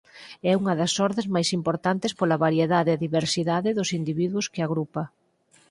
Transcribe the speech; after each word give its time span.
É 0.51 0.53
unha 0.61 0.73
das 0.79 0.93
ordes 1.07 1.27
máis 1.35 1.49
importantes 1.59 2.11
pola 2.19 2.41
variedade 2.45 2.91
e 2.93 3.01
diversidade 3.05 3.69
dos 3.77 3.89
individuos 3.99 4.49
que 4.53 4.61
agrupa. 4.65 5.03